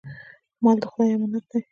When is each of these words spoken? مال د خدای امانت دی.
مال 0.63 0.77
د 0.81 0.83
خدای 0.91 1.11
امانت 1.15 1.45
دی. 1.51 1.59